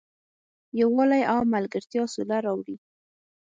[0.79, 2.75] یووالی او ملګرتیا سوله راولي.